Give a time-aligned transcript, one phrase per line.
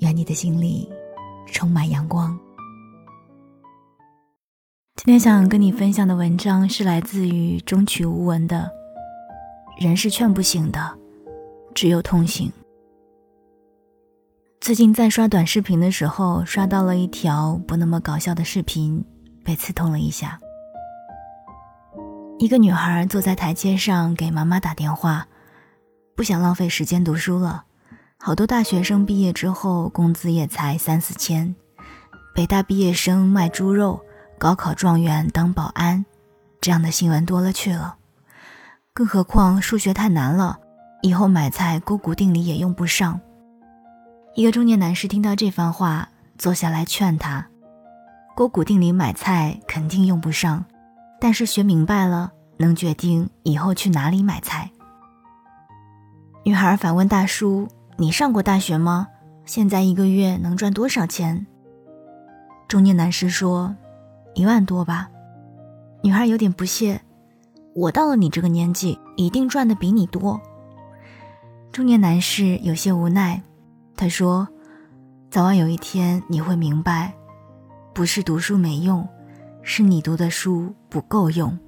[0.00, 0.88] 愿你的心里
[1.46, 2.38] 充满阳光。
[4.96, 8.70] 今天想跟你分享的文章是来自于中曲无闻的。
[9.78, 10.98] 人是劝不醒的，
[11.74, 12.50] 只有痛醒。
[14.60, 19.04] 最近在刷短视频的时候，刷到了一条不那么搞笑的视频，
[19.44, 20.40] 被刺痛了一下。
[22.38, 25.28] 一个女孩坐在台阶上给妈妈打电话，
[26.16, 27.64] 不想浪费时间读书了。
[28.26, 31.54] 好多大学生毕业之后，工资也才三四千。
[32.34, 34.04] 北大毕业生卖猪肉，
[34.36, 36.04] 高考状元当保安，
[36.60, 37.98] 这样的新闻多了去了。
[38.92, 40.58] 更何况数学太难了，
[41.02, 43.20] 以后买菜勾股定理也用不上。
[44.34, 47.46] 一个中年男士听到这番话，坐下来劝他：
[48.34, 50.64] 勾股定理买菜肯定用不上，
[51.20, 54.68] 但是学明白了，能决定以后去哪里买菜。
[56.42, 57.68] 女孩反问大叔。
[57.98, 59.08] 你上过大学吗？
[59.46, 61.46] 现在一个月能赚多少钱？
[62.68, 63.74] 中年男士说
[64.34, 65.08] ：“一万多吧。”
[66.04, 67.00] 女孩有点不屑
[67.74, 70.38] ：“我到了你这个年纪，一定赚的比你多。”
[71.72, 73.40] 中年男士有些无奈，
[73.96, 74.46] 他说
[75.30, 77.14] ：“早晚有一天你会明白，
[77.94, 79.08] 不是读书没用，
[79.62, 81.58] 是你读的书不够用。”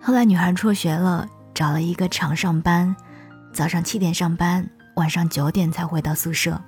[0.00, 2.94] 后来女孩辍学了，找了一个厂上班，
[3.52, 4.64] 早上七点上班。
[4.96, 6.60] 晚上九点才回到宿舍，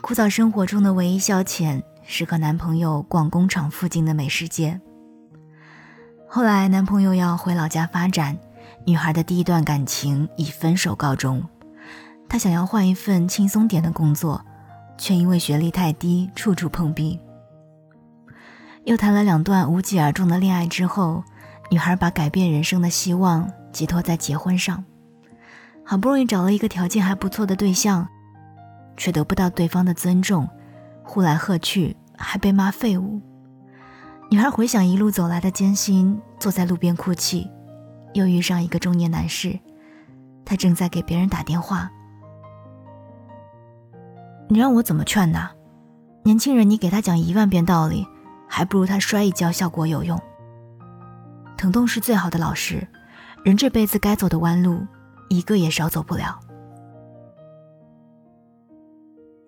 [0.00, 4.80] 枯燥生活中的唯一消遣是和男朋友逛工厂附近的美食街。
[6.28, 8.36] 后来男朋友要回老家发展，
[8.86, 11.42] 女孩的第一段感情以分手告终。
[12.28, 14.44] 她想要换一份轻松点的工作，
[14.96, 17.20] 却因为学历太低，处处碰壁。
[18.84, 21.24] 又谈了两段无疾而终的恋爱之后，
[21.70, 24.84] 女孩把改变人生的希望寄托在结婚上。
[25.84, 28.08] 好不容易找了一个条件还不错的对象，
[28.96, 30.48] 却得不到对方的尊重，
[31.02, 33.20] 呼来喝去，还被骂废物。
[34.30, 37.50] 女孩回想一路走来的艰辛，坐在路边哭泣，
[38.14, 39.58] 又遇上一个中年男士，
[40.44, 41.90] 他正在给别人打电话。
[44.48, 45.52] 你让我怎么劝他？
[46.24, 48.06] 年轻人，你给他讲一万遍道理，
[48.48, 50.18] 还不如他摔一跤效果有用。
[51.58, 52.88] 疼痛是最好的老师，
[53.44, 54.86] 人这辈子该走的弯路。
[55.36, 56.40] 一个也少走不了。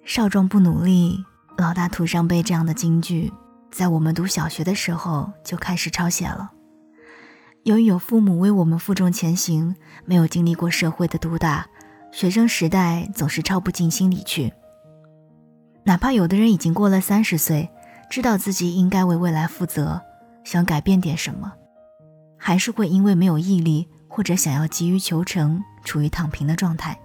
[0.04, 1.24] 少壮不努力，
[1.58, 2.42] 老大徒伤悲。
[2.42, 3.32] 这样的金句，
[3.70, 6.52] 在我们读小学的时候就开始抄写了。
[7.64, 11.66] 由于有父母为我们负重前行，没有经历过社会的毒打，
[12.12, 14.52] 学生时代总是抄不进心里去。
[15.84, 17.68] 哪怕有的人已经过了三十岁，
[18.08, 20.00] 知道自己应该为未来负责，
[20.44, 21.52] 想改变点什么，
[22.38, 23.88] 还是会因为没有毅力。
[24.16, 26.98] 或者想要急于求成，处于躺平的状态，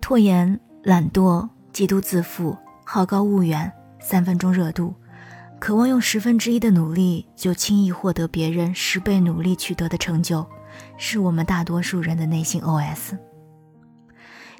[0.00, 4.92] 拖延、懒惰、极度自负、好高骛远、三分钟热度，
[5.60, 10.44] 渴望用十分之一的努力就轻易获得别人十倍努力取得的成就，
[10.96, 13.16] 是我们大多数人的内心 OS。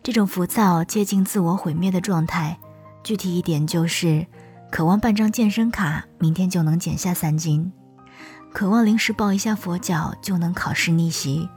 [0.00, 2.56] 这种浮躁接近自我毁灭的状态，
[3.02, 4.24] 具体一点就是，
[4.70, 7.72] 渴望办张健身卡，明天就能减下三斤。
[8.52, 11.48] 渴望临时抱一下佛脚就能考试逆袭，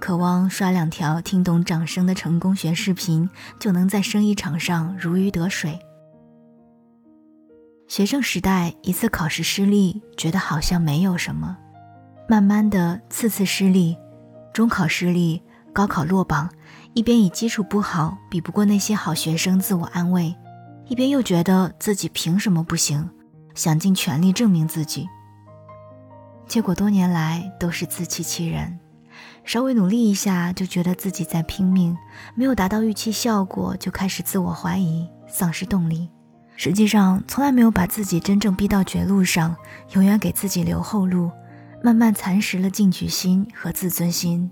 [0.00, 3.28] 渴望刷两条听懂掌声的成功学视频
[3.60, 5.78] 就能在生意场上如鱼得水。
[7.86, 11.54] 学生时代一次考试失利，觉得好像没有什么；
[12.28, 13.96] 慢慢的，次次失利，
[14.52, 15.42] 中考失利，
[15.72, 16.50] 高考落榜，
[16.94, 20.34] 一边以基础不好比不过那些好学生自我安慰，
[20.86, 23.08] 一边又觉得自己凭什么不行，
[23.54, 25.06] 想尽全力证明自己。
[26.48, 28.78] 结果多年来都是自欺欺人，
[29.44, 31.94] 稍微努力一下就觉得自己在拼命，
[32.34, 36.08] 没有达到预期效果就开始自我怀疑，丧失动力。
[36.56, 39.54] 实际上从来没有把自己真正逼到绝路上，
[39.92, 41.30] 永远给自己留后路，
[41.84, 44.50] 慢慢蚕食了进取心和自尊心。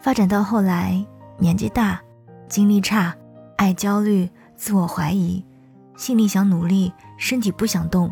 [0.00, 1.04] 发展到后来，
[1.38, 2.00] 年纪大，
[2.48, 3.14] 精力差，
[3.56, 5.44] 爱焦虑，自我怀疑，
[5.96, 8.10] 心里想努力，身体不想动。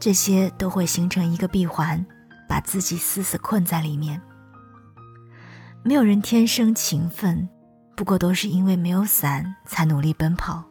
[0.00, 2.04] 这些都会形成一个闭环，
[2.48, 4.20] 把自己死死困在里面。
[5.82, 7.46] 没有人天生勤奋，
[7.94, 10.64] 不过都是因为没有伞才努力奔跑。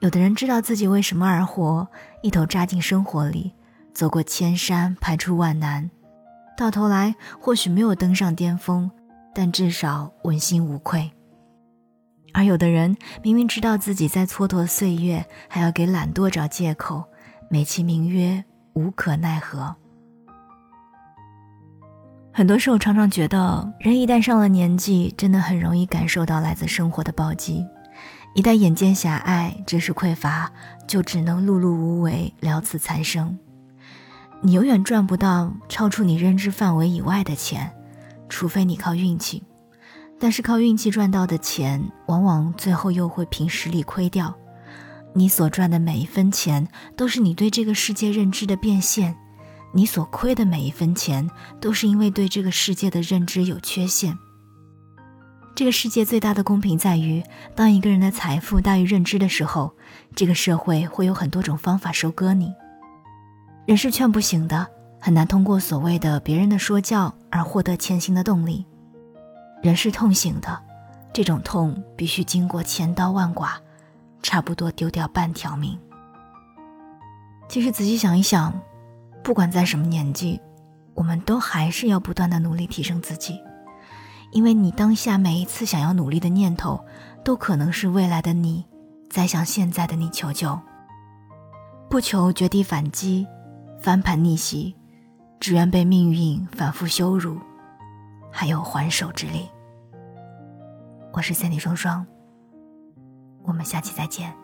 [0.00, 1.88] 有的人知道自己为什么而活，
[2.22, 3.52] 一头扎进生活里，
[3.94, 5.88] 走过千山，排除万难，
[6.56, 8.90] 到头来或许没有登上巅峰，
[9.32, 11.12] 但至少问心无愧。
[12.34, 17.04] 而有的人明明知道自己在蹉跎岁月，还要给懒惰找借口，
[17.52, 19.76] 美其名曰无可奈何。
[22.32, 27.62] 很多时候，常常觉得人一旦上了年纪，真的很容易感受到来自生活的暴击。
[28.34, 30.50] 一旦眼界狭隘、知识匮乏，
[30.88, 33.38] 就只能碌碌无为、了此残生。
[34.40, 37.70] 你永远赚不到超出你认知范围以外的钱，
[38.30, 39.44] 除非你靠运气。
[40.18, 44.34] 但是靠运气赚到的钱，往往最后又会凭实力亏掉。
[45.14, 46.66] 你所赚的每一分钱，
[46.96, 49.16] 都是你对这个世界认知的变现。
[49.74, 51.30] 你所亏的每一分钱，
[51.60, 54.16] 都是因为对这个世界的认知有缺陷。
[55.54, 57.22] 这个世界最大的公平在于，
[57.54, 59.72] 当一个人的财富大于认知的时候，
[60.14, 62.52] 这个社会会有很多种方法收割你。
[63.66, 64.66] 人是劝不醒的，
[64.98, 68.64] 很难通过所谓的别人的说教而获得前行的动力。
[69.62, 70.58] 人是痛醒的，
[71.12, 73.60] 这种痛必须经过千刀万剐，
[74.22, 75.78] 差不多丢掉半条命。
[77.48, 78.52] 其实仔细想一想。
[79.24, 80.40] 不管在什么年纪，
[80.94, 83.40] 我们都还是要不断的努力提升自己，
[84.32, 86.84] 因为你当下每一次想要努力的念头，
[87.24, 88.66] 都可能是未来的你
[89.08, 90.58] 在向现在的你求救。
[91.88, 93.24] 不求绝地反击、
[93.80, 94.74] 翻盘逆袭，
[95.38, 97.38] 只愿被命运反复羞辱，
[98.28, 99.48] 还有还手之力。
[101.12, 102.04] 我是三 y 双双，
[103.44, 104.41] 我们下期再见。